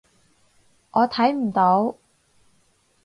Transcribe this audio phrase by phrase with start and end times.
[0.93, 1.95] 我睇唔到